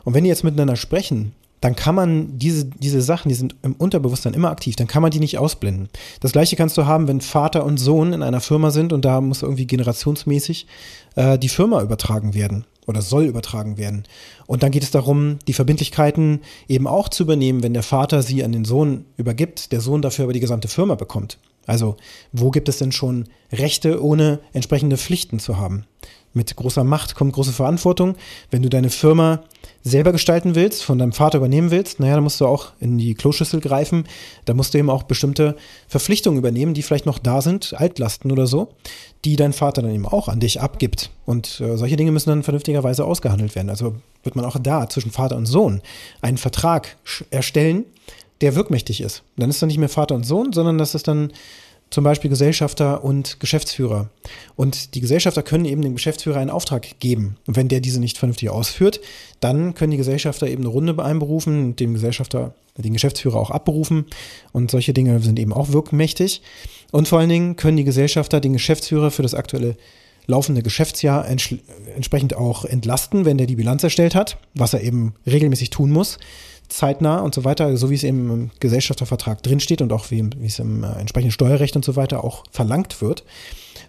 Und 0.03 0.13
wenn 0.13 0.25
die 0.25 0.29
jetzt 0.29 0.43
miteinander 0.43 0.75
sprechen, 0.75 1.31
dann 1.61 1.77
kann 1.77 1.95
man 1.95 2.37
diese, 2.37 2.65
diese 2.65 3.01
Sachen, 3.01 3.29
die 3.29 3.35
sind 3.35 3.55
im 3.61 3.71
Unterbewusstsein 3.75 4.33
immer 4.33 4.51
aktiv, 4.51 4.75
dann 4.75 4.87
kann 4.87 5.01
man 5.01 5.11
die 5.11 5.21
nicht 5.21 5.37
ausblenden. 5.37 5.87
Das 6.19 6.33
gleiche 6.33 6.57
kannst 6.57 6.77
du 6.77 6.85
haben, 6.85 7.07
wenn 7.07 7.21
Vater 7.21 7.63
und 7.63 7.77
Sohn 7.77 8.11
in 8.11 8.21
einer 8.21 8.41
Firma 8.41 8.71
sind 8.71 8.91
und 8.91 9.05
da 9.05 9.21
muss 9.21 9.43
irgendwie 9.43 9.65
generationsmäßig 9.65 10.67
äh, 11.15 11.39
die 11.39 11.47
Firma 11.47 11.81
übertragen 11.81 12.33
werden 12.33 12.65
oder 12.85 13.01
soll 13.01 13.27
übertragen 13.27 13.77
werden. 13.77 14.03
Und 14.45 14.61
dann 14.61 14.71
geht 14.71 14.83
es 14.83 14.91
darum, 14.91 15.39
die 15.47 15.53
Verbindlichkeiten 15.53 16.41
eben 16.67 16.85
auch 16.85 17.07
zu 17.07 17.23
übernehmen, 17.23 17.63
wenn 17.63 17.73
der 17.73 17.83
Vater 17.83 18.23
sie 18.23 18.43
an 18.43 18.51
den 18.51 18.65
Sohn 18.65 19.05
übergibt, 19.15 19.71
der 19.71 19.79
Sohn 19.79 20.01
dafür 20.01 20.25
aber 20.25 20.33
die 20.33 20.41
gesamte 20.41 20.67
Firma 20.67 20.95
bekommt. 20.95 21.37
Also, 21.69 21.97
wo 22.31 22.49
gibt 22.49 22.67
es 22.67 22.79
denn 22.79 22.91
schon 22.91 23.25
Rechte, 23.51 24.03
ohne 24.03 24.39
entsprechende 24.53 24.97
Pflichten 24.97 25.39
zu 25.39 25.57
haben? 25.57 25.85
Mit 26.33 26.55
großer 26.55 26.83
Macht 26.83 27.13
kommt 27.13 27.33
große 27.33 27.51
Verantwortung. 27.51 28.15
Wenn 28.49 28.63
du 28.63 28.69
deine 28.69 28.89
Firma 28.89 29.43
selber 29.83 30.11
gestalten 30.11 30.55
willst, 30.55 30.83
von 30.83 30.97
deinem 30.97 31.11
Vater 31.11 31.37
übernehmen 31.37 31.69
willst, 31.69 31.99
naja, 31.99 32.15
dann 32.15 32.23
musst 32.23 32.41
du 32.41 32.47
auch 32.47 32.71
in 32.79 32.97
die 32.97 33.13
Kloschüssel 33.13 33.61
greifen. 33.61 34.05
Da 34.45 34.55
musst 34.55 34.73
du 34.73 34.79
eben 34.79 34.89
auch 34.89 35.03
bestimmte 35.03 35.55
Verpflichtungen 35.87 36.39
übernehmen, 36.39 36.73
die 36.73 36.81
vielleicht 36.81 37.05
noch 37.05 37.19
da 37.19 37.41
sind, 37.41 37.75
Altlasten 37.77 38.31
oder 38.31 38.47
so, 38.47 38.69
die 39.23 39.35
dein 39.35 39.53
Vater 39.53 39.83
dann 39.83 39.93
eben 39.93 40.07
auch 40.07 40.27
an 40.27 40.39
dich 40.39 40.61
abgibt. 40.61 41.11
Und 41.25 41.61
äh, 41.61 41.77
solche 41.77 41.97
Dinge 41.97 42.11
müssen 42.11 42.29
dann 42.29 42.43
vernünftigerweise 42.43 43.05
ausgehandelt 43.05 43.53
werden. 43.53 43.69
Also 43.69 43.95
wird 44.23 44.35
man 44.35 44.45
auch 44.45 44.57
da 44.59 44.89
zwischen 44.89 45.11
Vater 45.11 45.37
und 45.37 45.45
Sohn 45.45 45.81
einen 46.21 46.37
Vertrag 46.37 46.97
erstellen, 47.29 47.85
der 48.41 48.55
wirkmächtig 48.55 49.01
ist. 49.01 49.23
Dann 49.37 49.49
ist 49.49 49.61
er 49.61 49.67
nicht 49.67 49.77
mehr 49.77 49.89
Vater 49.89 50.15
und 50.15 50.25
Sohn, 50.25 50.53
sondern 50.53 50.77
das 50.77 50.95
ist 50.95 51.07
dann 51.07 51.31
zum 51.89 52.03
Beispiel 52.03 52.29
Gesellschafter 52.29 53.03
und 53.03 53.39
Geschäftsführer. 53.39 54.09
Und 54.55 54.93
die 54.93 55.01
Gesellschafter 55.01 55.41
können 55.41 55.65
eben 55.65 55.81
dem 55.81 55.95
Geschäftsführer 55.95 56.39
einen 56.39 56.51
Auftrag 56.51 56.99
geben. 56.99 57.37
Und 57.47 57.55
wenn 57.55 57.67
der 57.67 57.79
diese 57.79 57.99
nicht 57.99 58.17
vernünftig 58.17 58.49
ausführt, 58.49 59.01
dann 59.39 59.73
können 59.73 59.91
die 59.91 59.97
Gesellschafter 59.97 60.47
eben 60.47 60.63
eine 60.63 60.69
Runde 60.69 61.03
einberufen, 61.03 61.75
dem 61.75 61.93
Gesellschafter, 61.93 62.53
den 62.77 62.93
Geschäftsführer 62.93 63.37
auch 63.37 63.49
abberufen. 63.49 64.05
Und 64.51 64.69
solche 64.69 64.93
Dinge 64.93 65.19
sind 65.19 65.39
eben 65.39 65.51
auch 65.51 65.69
wirkmächtig. 65.69 66.41
Und 66.91 67.07
vor 67.07 67.19
allen 67.19 67.29
Dingen 67.29 67.55
können 67.55 67.77
die 67.77 67.83
Gesellschafter 67.83 68.39
den 68.39 68.53
Geschäftsführer 68.53 69.09
für 69.09 69.23
das 69.23 69.33
aktuelle 69.33 69.75
laufende 70.27 70.61
Geschäftsjahr 70.61 71.27
entsprechend 71.27 72.35
auch 72.35 72.63
entlasten, 72.63 73.25
wenn 73.25 73.39
der 73.39 73.47
die 73.47 73.55
Bilanz 73.55 73.83
erstellt 73.83 74.13
hat, 74.13 74.37
was 74.53 74.75
er 74.75 74.83
eben 74.83 75.15
regelmäßig 75.25 75.71
tun 75.71 75.89
muss 75.89 76.19
zeitnah 76.69 77.19
und 77.19 77.35
so 77.35 77.43
weiter, 77.43 77.75
so 77.77 77.89
wie 77.89 77.95
es 77.95 78.03
im 78.03 78.51
Gesellschaftervertrag 78.59 79.43
drinsteht 79.43 79.81
und 79.81 79.91
auch 79.91 80.11
wie, 80.11 80.29
wie 80.37 80.47
es 80.47 80.59
im 80.59 80.83
äh, 80.83 80.91
entsprechenden 80.93 81.31
Steuerrecht 81.31 81.75
und 81.75 81.83
so 81.83 81.95
weiter 81.95 82.23
auch 82.23 82.43
verlangt 82.51 83.01
wird. 83.01 83.23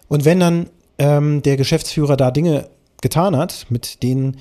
Und 0.07 0.25
wenn 0.25 0.39
dann 0.39 0.69
ähm, 0.97 1.41
der 1.43 1.57
Geschäftsführer 1.57 2.17
da 2.17 2.31
Dinge 2.31 2.69
getan 3.01 3.37
hat, 3.37 3.67
mit 3.69 4.03
denen 4.03 4.37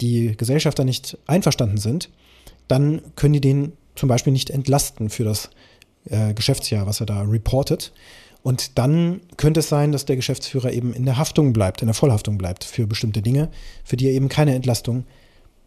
die 0.00 0.36
Gesellschafter 0.36 0.84
nicht 0.84 1.18
einverstanden 1.26 1.78
sind, 1.78 2.10
dann 2.68 3.00
können 3.16 3.34
die 3.34 3.40
den 3.40 3.72
zum 3.94 4.08
Beispiel 4.08 4.32
nicht 4.32 4.50
entlasten 4.50 5.08
für 5.08 5.24
das 5.24 5.50
äh, 6.08 6.34
Geschäftsjahr, 6.34 6.86
was 6.86 7.00
er 7.00 7.06
da 7.06 7.22
reportet. 7.22 7.92
Und 8.42 8.76
dann 8.78 9.20
könnte 9.36 9.60
es 9.60 9.68
sein, 9.68 9.92
dass 9.92 10.04
der 10.04 10.16
Geschäftsführer 10.16 10.72
eben 10.72 10.92
in 10.92 11.06
der 11.06 11.16
Haftung 11.16 11.52
bleibt, 11.52 11.80
in 11.80 11.86
der 11.86 11.94
Vollhaftung 11.94 12.36
bleibt 12.36 12.64
für 12.64 12.86
bestimmte 12.86 13.22
Dinge, 13.22 13.48
für 13.84 13.96
die 13.96 14.06
er 14.06 14.12
eben 14.12 14.28
keine 14.28 14.54
Entlastung 14.54 15.04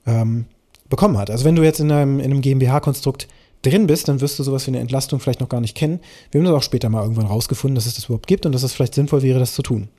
ähm, 0.05 0.45
bekommen 0.89 1.17
hat. 1.17 1.29
Also 1.29 1.45
wenn 1.45 1.55
du 1.55 1.63
jetzt 1.63 1.79
in 1.79 1.91
einem, 1.91 2.19
in 2.19 2.25
einem 2.25 2.41
GmbH-Konstrukt 2.41 3.27
drin 3.61 3.87
bist, 3.87 4.07
dann 4.07 4.21
wirst 4.21 4.37
du 4.39 4.43
sowas 4.43 4.67
wie 4.67 4.71
eine 4.71 4.79
Entlastung 4.79 5.19
vielleicht 5.19 5.41
noch 5.41 5.49
gar 5.49 5.61
nicht 5.61 5.75
kennen. 5.75 5.99
Wir 6.31 6.39
haben 6.39 6.45
das 6.45 6.55
auch 6.55 6.63
später 6.63 6.89
mal 6.89 7.01
irgendwann 7.01 7.25
rausgefunden, 7.25 7.75
dass 7.75 7.85
es 7.85 7.95
das 7.95 8.05
überhaupt 8.05 8.27
gibt 8.27 8.45
und 8.45 8.51
dass 8.51 8.63
es 8.63 8.73
vielleicht 8.73 8.93
sinnvoll 8.93 9.21
wäre, 9.23 9.39
das 9.39 9.53
zu 9.53 9.61
tun. 9.61 9.89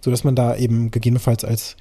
So 0.00 0.10
dass 0.10 0.24
man 0.24 0.36
da 0.36 0.56
eben 0.56 0.90
gegebenenfalls 0.90 1.44
als 1.44 1.76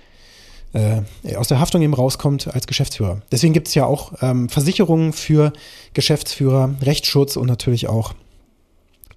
äh, 0.74 1.01
aus 1.36 1.48
der 1.48 1.60
Haftung 1.60 1.81
eben 1.81 1.93
rauskommt 1.93 2.53
als 2.53 2.67
Geschäftsführer. 2.67 3.22
Deswegen 3.31 3.53
gibt 3.53 3.67
es 3.67 3.75
ja 3.75 3.86
auch 3.86 4.13
ähm, 4.22 4.50
Versicherungen 4.50 5.13
für 5.13 5.53
Geschäftsführer, 5.93 6.75
Rechtsschutz 6.81 7.38
und 7.38 7.48
natürlich 7.48 7.88
auch 7.88 8.13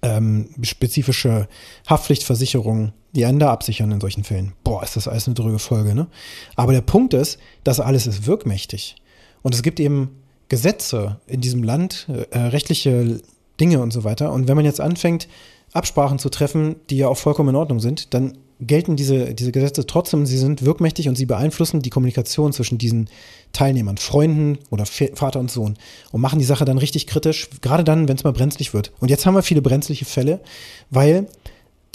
ähm, 0.01 0.49
spezifische 0.61 1.47
Haftpflichtversicherungen, 1.89 2.93
die 3.13 3.25
einen 3.25 3.39
da 3.39 3.51
absichern 3.51 3.91
in 3.91 3.99
solchen 3.99 4.23
Fällen. 4.23 4.53
Boah, 4.63 4.83
ist 4.83 4.95
das 4.95 5.07
alles 5.07 5.27
eine 5.27 5.33
dröge 5.33 5.59
Folge, 5.59 5.93
ne? 5.93 6.07
Aber 6.55 6.71
der 6.71 6.81
Punkt 6.81 7.13
ist, 7.13 7.39
das 7.63 7.79
alles 7.79 8.07
ist 8.07 8.25
wirkmächtig. 8.25 8.95
Und 9.41 9.55
es 9.55 9.63
gibt 9.63 9.79
eben 9.79 10.09
Gesetze 10.49 11.19
in 11.27 11.41
diesem 11.41 11.63
Land, 11.63 12.07
äh, 12.31 12.37
rechtliche 12.37 13.21
Dinge 13.59 13.81
und 13.81 13.91
so 13.91 14.03
weiter. 14.03 14.31
Und 14.33 14.47
wenn 14.47 14.55
man 14.55 14.65
jetzt 14.65 14.81
anfängt, 14.81 15.27
Absprachen 15.73 16.17
zu 16.17 16.29
treffen, 16.29 16.77
die 16.89 16.97
ja 16.97 17.07
auch 17.07 17.17
vollkommen 17.17 17.49
in 17.49 17.55
Ordnung 17.55 17.79
sind, 17.79 18.13
dann 18.13 18.37
gelten 18.59 18.95
diese, 18.95 19.33
diese 19.33 19.51
Gesetze 19.51 19.85
trotzdem, 19.85 20.25
sie 20.25 20.37
sind 20.37 20.65
wirkmächtig 20.65 21.07
und 21.07 21.15
sie 21.15 21.25
beeinflussen 21.25 21.81
die 21.81 21.89
Kommunikation 21.89 22.51
zwischen 22.51 22.77
diesen 22.77 23.09
Teilnehmern, 23.53 23.97
Freunden 23.97 24.59
oder 24.69 24.85
Vater 24.85 25.39
und 25.39 25.49
Sohn 25.49 25.77
und 26.11 26.21
machen 26.21 26.39
die 26.39 26.45
Sache 26.45 26.65
dann 26.65 26.77
richtig 26.77 27.07
kritisch, 27.07 27.49
gerade 27.61 27.83
dann, 27.83 28.07
wenn 28.07 28.17
es 28.17 28.23
mal 28.23 28.33
brenzlig 28.33 28.73
wird. 28.73 28.91
Und 28.99 29.09
jetzt 29.09 29.25
haben 29.25 29.35
wir 29.35 29.43
viele 29.43 29.61
brenzliche 29.61 30.05
Fälle, 30.05 30.41
weil 30.89 31.27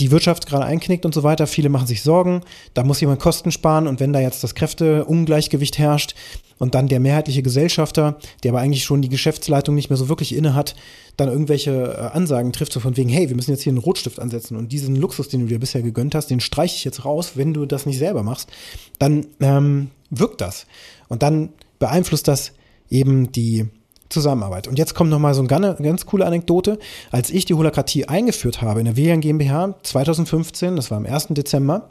die 0.00 0.10
Wirtschaft 0.10 0.46
gerade 0.46 0.64
einknickt 0.64 1.06
und 1.06 1.14
so 1.14 1.22
weiter. 1.22 1.46
Viele 1.46 1.68
machen 1.68 1.86
sich 1.86 2.02
Sorgen, 2.02 2.42
da 2.74 2.82
muss 2.82 3.00
jemand 3.00 3.20
Kosten 3.20 3.52
sparen 3.52 3.86
und 3.86 4.00
wenn 4.00 4.12
da 4.12 4.20
jetzt 4.20 4.42
das 4.42 4.54
Kräfteungleichgewicht 4.54 5.78
herrscht 5.78 6.14
und 6.58 6.74
dann 6.74 6.88
der 6.88 7.00
mehrheitliche 7.00 7.42
Gesellschafter, 7.42 8.18
der 8.42 8.52
aber 8.52 8.60
eigentlich 8.60 8.84
schon 8.84 9.02
die 9.02 9.08
Geschäftsleitung 9.08 9.74
nicht 9.74 9.90
mehr 9.90 9.96
so 9.96 10.08
wirklich 10.08 10.34
inne 10.34 10.54
hat, 10.54 10.74
dann 11.16 11.28
irgendwelche 11.28 11.70
äh, 11.70 12.16
Ansagen 12.16 12.52
trifft, 12.52 12.72
so 12.72 12.80
von 12.80 12.96
wegen, 12.96 13.08
hey, 13.08 13.28
wir 13.28 13.36
müssen 13.36 13.50
jetzt 13.50 13.62
hier 13.62 13.70
einen 13.70 13.78
Rotstift 13.78 14.18
ansetzen 14.18 14.56
und 14.56 14.72
diesen 14.72 14.96
Luxus, 14.96 15.28
den 15.28 15.40
du 15.40 15.46
dir 15.46 15.60
bisher 15.60 15.82
gegönnt 15.82 16.14
hast, 16.14 16.28
den 16.28 16.40
streiche 16.40 16.76
ich 16.76 16.84
jetzt 16.84 17.04
raus, 17.04 17.32
wenn 17.34 17.54
du 17.54 17.66
das 17.66 17.86
nicht 17.86 17.98
selber 17.98 18.22
machst, 18.22 18.50
dann 18.98 19.26
ähm, 19.40 19.90
wirkt 20.10 20.40
das. 20.40 20.66
Und 21.08 21.22
dann 21.22 21.50
beeinflusst 21.78 22.26
das 22.28 22.52
eben 22.90 23.30
die 23.32 23.66
Zusammenarbeit. 24.14 24.66
Und 24.66 24.78
jetzt 24.78 24.94
kommt 24.94 25.10
nochmal 25.10 25.34
so 25.34 25.42
eine 25.42 25.76
ganz, 25.82 26.06
coole 26.06 26.24
Anekdote. 26.24 26.78
Als 27.10 27.30
ich 27.30 27.44
die 27.44 27.54
Holokratie 27.54 28.06
eingeführt 28.06 28.62
habe 28.62 28.80
in 28.80 28.86
der 28.86 28.96
WLAN 28.96 29.20
GmbH 29.20 29.74
2015, 29.82 30.76
das 30.76 30.90
war 30.90 30.98
am 30.98 31.06
1. 31.06 31.28
Dezember 31.30 31.88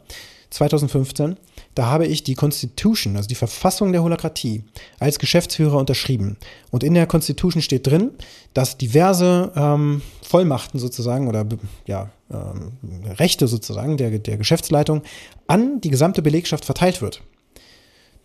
2015, 0.49 1.37
da 1.75 1.87
habe 1.87 2.05
ich 2.05 2.23
die 2.23 2.35
Constitution, 2.35 3.17
also 3.17 3.27
die 3.27 3.35
Verfassung 3.35 3.91
der 3.91 4.03
Holokratie, 4.03 4.63
als 4.99 5.17
Geschäftsführer 5.17 5.77
unterschrieben. 5.77 6.37
Und 6.69 6.83
in 6.83 6.93
der 6.93 7.07
Constitution 7.07 7.61
steht 7.61 7.87
drin, 7.87 8.11
dass 8.53 8.77
diverse 8.77 9.51
ähm, 9.55 10.01
Vollmachten 10.21 10.79
sozusagen 10.79 11.27
oder 11.27 11.45
ja, 11.87 12.11
ähm, 12.31 12.73
Rechte 13.17 13.47
sozusagen 13.47 13.97
der, 13.97 14.11
der 14.19 14.37
Geschäftsleitung 14.37 15.01
an 15.47 15.81
die 15.81 15.89
gesamte 15.89 16.21
Belegschaft 16.21 16.65
verteilt 16.65 17.01
wird. 17.01 17.21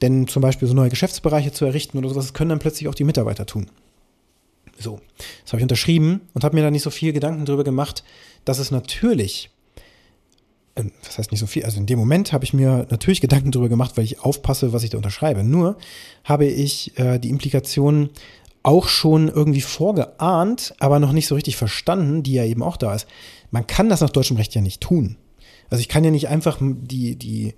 Denn 0.02 0.28
zum 0.28 0.42
Beispiel 0.42 0.68
so 0.68 0.74
neue 0.74 0.90
Geschäftsbereiche 0.90 1.52
zu 1.52 1.64
errichten 1.64 1.98
oder 1.98 2.10
sowas, 2.10 2.26
das 2.26 2.34
können 2.34 2.50
dann 2.50 2.60
plötzlich 2.60 2.88
auch 2.88 2.94
die 2.94 3.04
Mitarbeiter 3.04 3.46
tun. 3.46 3.68
So, 4.78 5.00
das 5.42 5.52
habe 5.52 5.60
ich 5.60 5.64
unterschrieben 5.64 6.20
und 6.34 6.44
habe 6.44 6.56
mir 6.56 6.62
da 6.62 6.70
nicht 6.70 6.82
so 6.82 6.90
viel 6.90 7.12
Gedanken 7.12 7.44
darüber 7.44 7.64
gemacht, 7.64 8.04
dass 8.44 8.58
es 8.58 8.70
natürlich, 8.70 9.50
äh, 10.76 10.84
was 11.04 11.18
heißt 11.18 11.30
nicht 11.32 11.40
so 11.40 11.46
viel, 11.46 11.64
also 11.64 11.78
in 11.78 11.86
dem 11.86 11.98
Moment 11.98 12.32
habe 12.32 12.44
ich 12.44 12.52
mir 12.52 12.86
natürlich 12.90 13.20
Gedanken 13.20 13.50
darüber 13.50 13.68
gemacht, 13.68 13.96
weil 13.96 14.04
ich 14.04 14.20
aufpasse, 14.20 14.72
was 14.72 14.84
ich 14.84 14.90
da 14.90 14.96
unterschreibe. 14.96 15.42
Nur 15.42 15.76
habe 16.24 16.46
ich 16.46 16.96
äh, 16.98 17.18
die 17.18 17.30
Implikationen 17.30 18.10
auch 18.62 18.88
schon 18.88 19.28
irgendwie 19.28 19.60
vorgeahnt, 19.60 20.74
aber 20.78 20.98
noch 20.98 21.12
nicht 21.12 21.26
so 21.26 21.34
richtig 21.34 21.56
verstanden, 21.56 22.22
die 22.22 22.34
ja 22.34 22.44
eben 22.44 22.62
auch 22.62 22.76
da 22.76 22.94
ist. 22.94 23.06
Man 23.50 23.66
kann 23.66 23.88
das 23.88 24.00
nach 24.00 24.10
deutschem 24.10 24.36
Recht 24.36 24.54
ja 24.54 24.60
nicht 24.60 24.80
tun. 24.80 25.16
Also 25.70 25.80
ich 25.80 25.88
kann 25.88 26.04
ja 26.04 26.10
nicht 26.10 26.28
einfach 26.28 26.58
die, 26.60 27.16
die, 27.16 27.54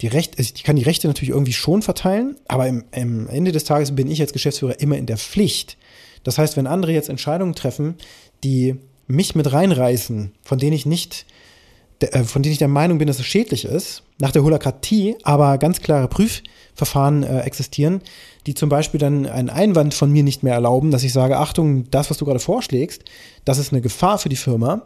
die 0.00 0.06
Rechte, 0.06 0.38
also 0.38 0.52
ich 0.54 0.64
kann 0.64 0.76
die 0.76 0.82
Rechte 0.82 1.06
natürlich 1.06 1.30
irgendwie 1.30 1.52
schon 1.52 1.82
verteilen, 1.82 2.36
aber 2.48 2.66
im, 2.66 2.84
im 2.92 3.28
Ende 3.28 3.52
des 3.52 3.64
Tages 3.64 3.94
bin 3.94 4.10
ich 4.10 4.20
als 4.20 4.32
Geschäftsführer 4.32 4.80
immer 4.80 4.96
in 4.96 5.06
der 5.06 5.18
Pflicht. 5.18 5.76
Das 6.24 6.38
heißt, 6.38 6.56
wenn 6.56 6.66
andere 6.66 6.92
jetzt 6.92 7.08
Entscheidungen 7.08 7.54
treffen, 7.54 7.94
die 8.42 8.76
mich 9.06 9.34
mit 9.34 9.52
reinreißen, 9.52 10.32
von 10.42 10.58
denen 10.58 10.72
ich 10.72 10.86
nicht, 10.86 11.26
äh, 12.00 12.24
von 12.24 12.42
denen 12.42 12.52
ich 12.52 12.58
der 12.58 12.68
Meinung 12.68 12.98
bin, 12.98 13.06
dass 13.06 13.20
es 13.20 13.26
schädlich 13.26 13.64
ist, 13.64 14.02
nach 14.18 14.32
der 14.32 14.42
Holokratie 14.42 15.16
aber 15.22 15.58
ganz 15.58 15.80
klare 15.80 16.08
Prüfverfahren 16.08 17.22
äh, 17.22 17.40
existieren, 17.40 18.00
die 18.46 18.54
zum 18.54 18.68
Beispiel 18.68 19.00
dann 19.00 19.26
einen 19.26 19.50
Einwand 19.50 19.94
von 19.94 20.10
mir 20.10 20.22
nicht 20.22 20.42
mehr 20.42 20.54
erlauben, 20.54 20.90
dass 20.90 21.04
ich 21.04 21.12
sage, 21.12 21.38
Achtung, 21.38 21.90
das, 21.90 22.10
was 22.10 22.18
du 22.18 22.24
gerade 22.24 22.40
vorschlägst, 22.40 23.04
das 23.44 23.58
ist 23.58 23.72
eine 23.72 23.82
Gefahr 23.82 24.18
für 24.18 24.28
die 24.28 24.36
Firma, 24.36 24.82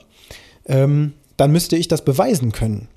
ähm, 0.66 1.14
dann 1.37 1.52
müsste 1.52 1.76
ich 1.76 1.88
das 1.88 2.04
beweisen 2.04 2.52
können. 2.52 2.88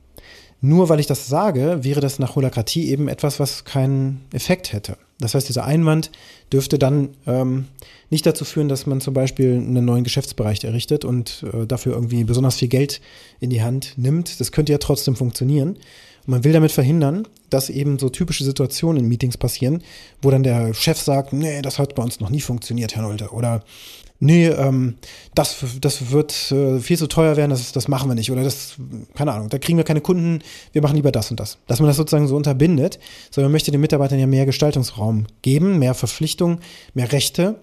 Nur 0.64 0.90
weil 0.90 1.00
ich 1.00 1.08
das 1.08 1.28
sage, 1.28 1.80
wäre 1.82 2.02
das 2.02 2.20
nach 2.20 2.36
Holokratie 2.36 2.90
eben 2.90 3.08
etwas, 3.08 3.40
was 3.40 3.66
keinen 3.66 4.22
Effekt 4.32 4.74
hätte. 4.74 4.96
Das 5.20 5.34
heißt, 5.34 5.50
dieser 5.50 5.66
Einwand 5.66 6.12
dürfte 6.54 6.78
dann 6.78 7.10
ähm, 7.26 7.66
nicht 8.12 8.26
dazu 8.26 8.46
führen, 8.46 8.70
dass 8.70 8.86
man 8.86 9.02
zum 9.02 9.16
Beispiel 9.16 9.54
einen 9.54 9.86
neuen 9.86 10.04
Geschäftsbereich 10.04 10.64
errichtet 10.64 11.04
und 11.04 11.46
äh, 11.52 11.66
dafür 11.66 11.94
irgendwie 11.94 12.24
besonders 12.24 12.58
viel 12.58 12.68
Geld 12.68 13.02
in 13.40 13.50
die 13.50 13.64
Hand 13.64 13.94
nimmt. 13.98 14.40
Das 14.40 14.52
könnte 14.52 14.72
ja 14.72 14.78
trotzdem 14.78 15.16
funktionieren. 15.16 15.78
Und 16.26 16.32
man 16.32 16.44
will 16.44 16.54
damit 16.54 16.72
verhindern, 16.72 17.28
dass 17.50 17.70
eben 17.70 18.00
so 18.00 18.10
typische 18.10 18.44
Situationen 18.44 19.04
in 19.04 19.10
Meetings 19.10 19.38
passieren, 19.38 19.84
wo 20.22 20.32
dann 20.32 20.44
der 20.44 20.74
Chef 20.74 21.00
sagt, 21.00 21.34
nee, 21.34 21.62
das 21.62 21.80
hat 21.80 21.96
bei 21.96 22.04
uns 22.04 22.20
noch 22.20 22.30
nie 22.30 22.42
funktioniert, 22.42 22.96
Herr 22.96 23.04
Nolte. 23.04 23.30
Oder 23.30 23.64
nee, 24.20 24.48
ähm, 24.48 24.96
das, 25.36 25.58
das 25.82 26.12
wird 26.12 26.52
äh, 26.52 26.80
viel 26.80 26.98
zu 26.98 27.08
teuer 27.08 27.36
werden, 27.38 27.52
das, 27.52 27.72
das 27.72 27.88
machen 27.88 28.10
wir 28.10 28.16
nicht. 28.16 28.32
Oder 28.32 28.44
das, 28.44 28.76
keine 29.16 29.34
Ahnung, 29.34 29.50
da 29.50 29.58
kriegen 29.58 29.78
wir 29.78 29.84
keine 29.84 30.02
Kunden, 30.02 30.40
wir 30.72 30.82
machen 30.82 30.96
lieber 30.96 31.12
das 31.12 31.32
und 31.32 31.40
das. 31.40 31.58
Dass 31.68 31.80
man 31.80 31.88
das 31.88 31.98
sozusagen 31.98 32.28
so 32.28 32.36
unterbindet, 32.36 33.00
sondern 33.32 33.50
man 33.50 33.54
möchte 33.54 33.72
den 33.72 33.82
Mitarbeitern 33.82 34.20
ja 34.20 34.28
mehr 34.28 34.46
Gestaltungsraum 34.46 35.26
geben, 35.42 35.80
mehr 35.80 35.94
Verpflichtung, 35.94 36.60
mehr 36.94 37.12
Rechte 37.12 37.60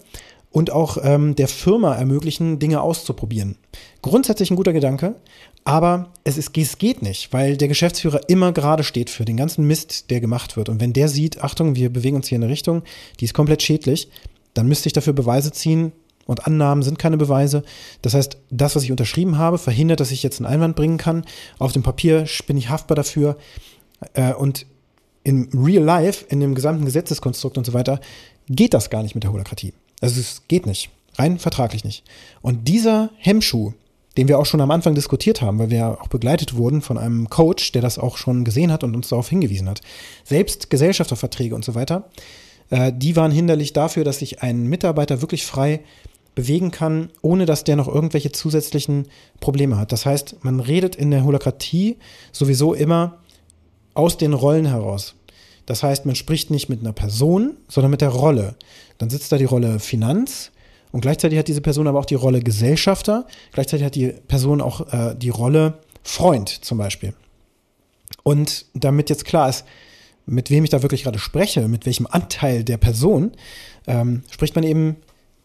und 0.51 0.71
auch 0.71 0.97
ähm, 1.03 1.35
der 1.35 1.47
Firma 1.47 1.95
ermöglichen, 1.95 2.59
Dinge 2.59 2.81
auszuprobieren. 2.81 3.55
Grundsätzlich 4.01 4.49
ein 4.49 4.55
guter 4.55 4.73
Gedanke, 4.73 5.15
aber 5.63 6.11
es, 6.23 6.37
ist, 6.37 6.57
es 6.57 6.77
geht 6.77 7.01
nicht, 7.01 7.31
weil 7.33 7.57
der 7.57 7.67
Geschäftsführer 7.67 8.21
immer 8.27 8.51
gerade 8.51 8.83
steht 8.83 9.09
für 9.09 9.25
den 9.25 9.37
ganzen 9.37 9.67
Mist, 9.67 10.09
der 10.09 10.21
gemacht 10.21 10.57
wird. 10.57 10.69
Und 10.69 10.81
wenn 10.81 10.93
der 10.93 11.07
sieht, 11.07 11.43
Achtung, 11.43 11.75
wir 11.75 11.91
bewegen 11.91 12.15
uns 12.15 12.27
hier 12.27 12.37
in 12.37 12.43
eine 12.43 12.51
Richtung, 12.51 12.83
die 13.19 13.25
ist 13.25 13.33
komplett 13.33 13.61
schädlich, 13.61 14.09
dann 14.53 14.67
müsste 14.67 14.87
ich 14.87 14.93
dafür 14.93 15.13
Beweise 15.13 15.51
ziehen, 15.51 15.91
und 16.29 16.45
Annahmen 16.45 16.83
sind 16.83 16.99
keine 16.99 17.17
Beweise. 17.17 17.63
Das 18.03 18.13
heißt, 18.13 18.37
das, 18.51 18.75
was 18.75 18.83
ich 18.83 18.91
unterschrieben 18.91 19.39
habe, 19.39 19.57
verhindert, 19.57 19.99
dass 19.99 20.11
ich 20.11 20.21
jetzt 20.21 20.39
einen 20.39 20.45
Einwand 20.45 20.75
bringen 20.75 20.99
kann. 20.99 21.25
Auf 21.57 21.71
dem 21.71 21.81
Papier 21.81 22.27
bin 22.45 22.55
ich 22.55 22.69
haftbar 22.69 22.95
dafür. 22.95 23.35
Äh, 24.13 24.35
und 24.35 24.67
im 25.23 25.49
Real 25.55 25.83
Life, 25.83 26.25
in 26.29 26.39
dem 26.39 26.53
gesamten 26.53 26.85
Gesetzeskonstrukt 26.85 27.57
und 27.57 27.65
so 27.65 27.73
weiter, 27.73 27.99
geht 28.47 28.75
das 28.75 28.91
gar 28.91 29.01
nicht 29.01 29.15
mit 29.15 29.23
der 29.23 29.33
Holokratie. 29.33 29.73
Also 30.01 30.19
es 30.19 30.43
geht 30.47 30.65
nicht. 30.65 30.89
Rein 31.15 31.39
vertraglich 31.39 31.83
nicht. 31.83 32.03
Und 32.41 32.67
dieser 32.67 33.09
Hemmschuh, 33.17 33.73
den 34.17 34.27
wir 34.27 34.39
auch 34.39 34.45
schon 34.45 34.61
am 34.61 34.71
Anfang 34.71 34.95
diskutiert 34.95 35.41
haben, 35.41 35.59
weil 35.59 35.69
wir 35.69 36.01
auch 36.01 36.07
begleitet 36.07 36.55
wurden 36.55 36.81
von 36.81 36.97
einem 36.97 37.29
Coach, 37.29 37.71
der 37.71 37.81
das 37.81 37.99
auch 37.99 38.17
schon 38.17 38.43
gesehen 38.43 38.71
hat 38.71 38.83
und 38.83 38.95
uns 38.95 39.09
darauf 39.09 39.29
hingewiesen 39.29 39.69
hat. 39.69 39.81
Selbst 40.23 40.69
Gesellschafterverträge 40.69 41.55
und 41.55 41.65
so 41.65 41.75
weiter, 41.75 42.09
äh, 42.69 42.91
die 42.95 43.15
waren 43.15 43.31
hinderlich 43.31 43.73
dafür, 43.73 44.03
dass 44.03 44.19
sich 44.19 44.41
ein 44.41 44.63
Mitarbeiter 44.67 45.21
wirklich 45.21 45.45
frei 45.45 45.81
bewegen 46.35 46.71
kann, 46.71 47.09
ohne 47.21 47.45
dass 47.45 47.63
der 47.63 47.75
noch 47.75 47.87
irgendwelche 47.87 48.31
zusätzlichen 48.31 49.07
Probleme 49.39 49.77
hat. 49.77 49.91
Das 49.91 50.05
heißt, 50.05 50.37
man 50.43 50.59
redet 50.59 50.95
in 50.95 51.11
der 51.11 51.23
Holokratie 51.23 51.97
sowieso 52.31 52.73
immer 52.73 53.17
aus 53.93 54.17
den 54.17 54.33
Rollen 54.33 54.65
heraus. 54.65 55.15
Das 55.69 55.83
heißt, 55.83 56.07
man 56.07 56.15
spricht 56.15 56.49
nicht 56.49 56.67
mit 56.67 56.79
einer 56.79 56.93
Person, 56.93 57.55
sondern 57.67 57.91
mit 57.91 58.01
der 58.01 58.09
Rolle. 58.09 58.55
Dann 58.97 59.11
sitzt 59.11 59.31
da 59.31 59.37
die 59.37 59.45
Rolle 59.45 59.77
Finanz 59.77 60.49
und 60.91 61.01
gleichzeitig 61.01 61.37
hat 61.37 61.47
diese 61.47 61.61
Person 61.61 61.85
aber 61.85 61.99
auch 61.99 62.07
die 62.07 62.15
Rolle 62.15 62.39
Gesellschafter, 62.39 63.27
gleichzeitig 63.51 63.85
hat 63.85 63.93
die 63.93 64.07
Person 64.07 64.61
auch 64.61 64.91
äh, 64.91 65.13
die 65.15 65.29
Rolle 65.29 65.77
Freund 66.01 66.49
zum 66.49 66.79
Beispiel. 66.79 67.13
Und 68.23 68.65
damit 68.73 69.11
jetzt 69.11 69.25
klar 69.25 69.47
ist, 69.47 69.63
mit 70.25 70.49
wem 70.49 70.63
ich 70.63 70.71
da 70.71 70.81
wirklich 70.81 71.03
gerade 71.03 71.19
spreche, 71.19 71.67
mit 71.67 71.85
welchem 71.85 72.07
Anteil 72.07 72.63
der 72.63 72.77
Person, 72.77 73.33
ähm, 73.85 74.23
spricht 74.31 74.55
man 74.55 74.63
eben 74.63 74.95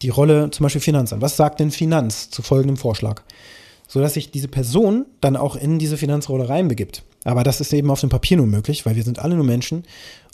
die 0.01 0.09
Rolle 0.09 0.51
zum 0.53 0.65
Beispiel 0.65 0.81
Finanzamt. 0.81 1.21
Was 1.21 1.37
sagt 1.37 1.61
denn 1.61 1.71
Finanz 1.71 2.31
zu 2.31 2.41
folgendem 2.41 2.79
Vorschlag? 2.79 3.21
Sodass 3.89 4.15
sich 4.15 4.31
diese 4.31 4.49
Person 4.49 5.05
dann 5.21 5.37
auch 5.37 5.55
in 5.55 5.79
diese 5.79 5.99
Finanzrolle 5.99 6.49
reinbegibt. 6.49 7.03
Aber 7.25 7.43
das 7.43 7.61
ist 7.61 7.73
eben 7.73 7.91
auf 7.91 8.01
dem 8.01 8.11
Papier 8.11 8.37
nur 8.37 8.47
möglich, 8.47 8.85
weil 8.87 8.97
wir 8.97 9.03
sind 9.03 9.19
alle 9.19 9.35
nur 9.35 9.45
Menschen 9.45 9.85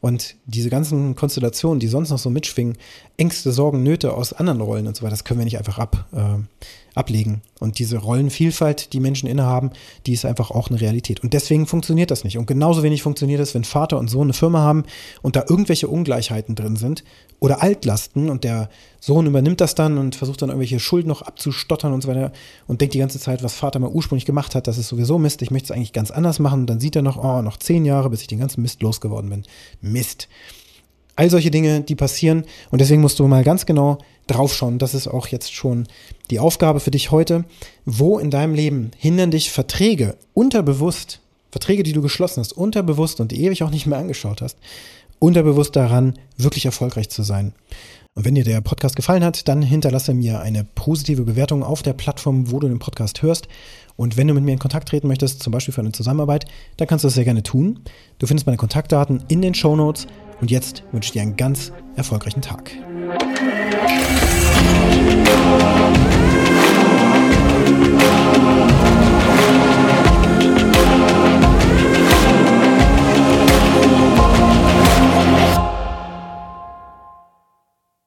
und 0.00 0.36
diese 0.46 0.70
ganzen 0.70 1.14
Konstellationen, 1.14 1.78
die 1.78 1.88
sonst 1.88 2.10
noch 2.10 2.18
so 2.18 2.30
mitschwingen, 2.30 2.76
Ängste, 3.18 3.52
Sorgen, 3.52 3.82
Nöte 3.82 4.14
aus 4.14 4.32
anderen 4.32 4.60
Rollen 4.60 4.86
und 4.86 4.96
so 4.96 5.02
weiter, 5.02 5.10
das 5.10 5.24
können 5.24 5.40
wir 5.40 5.44
nicht 5.44 5.58
einfach 5.58 5.78
ab, 5.78 6.06
äh, 6.12 6.42
ablegen. 6.94 7.42
Und 7.60 7.78
diese 7.78 7.98
Rollenvielfalt, 7.98 8.94
die 8.94 9.00
Menschen 9.00 9.28
innehaben, 9.28 9.70
die 10.06 10.14
ist 10.14 10.24
einfach 10.24 10.50
auch 10.50 10.70
eine 10.70 10.80
Realität. 10.80 11.22
Und 11.22 11.34
deswegen 11.34 11.66
funktioniert 11.66 12.10
das 12.10 12.24
nicht. 12.24 12.38
Und 12.38 12.46
genauso 12.46 12.82
wenig 12.82 13.02
funktioniert 13.02 13.40
es, 13.40 13.54
wenn 13.54 13.64
Vater 13.64 13.98
und 13.98 14.08
Sohn 14.08 14.24
eine 14.24 14.32
Firma 14.32 14.60
haben 14.60 14.84
und 15.20 15.36
da 15.36 15.44
irgendwelche 15.46 15.86
Ungleichheiten 15.86 16.54
drin 16.54 16.76
sind 16.76 17.04
oder 17.38 17.62
Altlasten 17.62 18.30
und 18.30 18.42
der 18.42 18.70
Sohn 19.00 19.26
übernimmt 19.26 19.60
das 19.60 19.74
dann 19.74 19.98
und 19.98 20.16
versucht 20.16 20.40
dann 20.40 20.48
irgendwelche 20.48 20.80
Schulden 20.80 21.08
noch 21.08 21.22
abzustottern 21.22 21.92
und 21.92 22.02
so 22.02 22.08
weiter 22.08 22.32
und 22.66 22.80
denkt 22.80 22.94
die 22.94 22.98
ganze 22.98 23.20
Zeit, 23.20 23.42
was 23.42 23.54
Vater 23.54 23.78
mal 23.78 23.90
ursprünglich 23.90 24.26
gemacht 24.26 24.54
hat, 24.54 24.66
das 24.66 24.78
ist 24.78 24.88
sowieso 24.88 25.18
Mist, 25.18 25.42
ich 25.42 25.50
möchte 25.50 25.72
es 25.72 25.76
eigentlich 25.76 25.92
ganz 25.92 26.10
anders 26.10 26.38
machen. 26.38 26.60
Und 26.60 26.66
dann 26.80 26.82
sieht 26.82 26.96
er 26.96 27.02
noch, 27.02 27.22
oh, 27.22 27.42
noch 27.42 27.58
zehn 27.58 27.84
Jahre, 27.84 28.08
bis 28.08 28.22
ich 28.22 28.26
den 28.26 28.38
ganzen 28.38 28.62
Mist 28.62 28.80
losgeworden 28.80 29.28
bin. 29.28 29.44
Mist. 29.82 30.28
All 31.14 31.28
solche 31.28 31.50
Dinge, 31.50 31.82
die 31.82 31.94
passieren 31.94 32.44
und 32.70 32.80
deswegen 32.80 33.02
musst 33.02 33.18
du 33.18 33.26
mal 33.26 33.44
ganz 33.44 33.66
genau 33.66 33.98
draufschauen. 34.26 34.78
Das 34.78 34.94
ist 34.94 35.06
auch 35.06 35.26
jetzt 35.26 35.52
schon 35.52 35.86
die 36.30 36.38
Aufgabe 36.38 36.80
für 36.80 36.90
dich 36.90 37.10
heute. 37.10 37.44
Wo 37.84 38.18
in 38.18 38.30
deinem 38.30 38.54
Leben 38.54 38.92
hindern 38.96 39.30
dich 39.30 39.50
Verträge 39.50 40.16
unterbewusst, 40.32 41.20
Verträge, 41.50 41.82
die 41.82 41.92
du 41.92 42.00
geschlossen 42.00 42.40
hast, 42.40 42.54
unterbewusst 42.54 43.20
und 43.20 43.34
ewig 43.34 43.62
auch 43.62 43.70
nicht 43.70 43.86
mehr 43.86 43.98
angeschaut 43.98 44.40
hast, 44.40 44.56
unterbewusst 45.18 45.76
daran, 45.76 46.18
wirklich 46.38 46.64
erfolgreich 46.64 47.10
zu 47.10 47.22
sein. 47.22 47.52
Und 48.14 48.24
wenn 48.24 48.34
dir 48.34 48.44
der 48.44 48.60
Podcast 48.60 48.96
gefallen 48.96 49.22
hat, 49.22 49.46
dann 49.46 49.62
hinterlasse 49.62 50.14
mir 50.14 50.40
eine 50.40 50.64
positive 50.64 51.22
Bewertung 51.22 51.62
auf 51.62 51.82
der 51.82 51.92
Plattform, 51.92 52.50
wo 52.50 52.58
du 52.58 52.68
den 52.68 52.80
Podcast 52.80 53.22
hörst. 53.22 53.46
Und 53.96 54.16
wenn 54.16 54.26
du 54.26 54.34
mit 54.34 54.42
mir 54.42 54.52
in 54.52 54.58
Kontakt 54.58 54.88
treten 54.88 55.06
möchtest, 55.06 55.42
zum 55.42 55.52
Beispiel 55.52 55.72
für 55.72 55.80
eine 55.80 55.92
Zusammenarbeit, 55.92 56.46
dann 56.76 56.88
kannst 56.88 57.04
du 57.04 57.06
das 57.06 57.14
sehr 57.14 57.24
gerne 57.24 57.42
tun. 57.42 57.80
Du 58.18 58.26
findest 58.26 58.46
meine 58.46 58.56
Kontaktdaten 58.56 59.22
in 59.28 59.42
den 59.42 59.54
Show 59.54 59.76
Notes. 59.76 60.06
Und 60.40 60.50
jetzt 60.50 60.82
wünsche 60.90 61.08
ich 61.08 61.12
dir 61.12 61.22
einen 61.22 61.36
ganz 61.36 61.70
erfolgreichen 61.96 62.42
Tag. 62.42 62.72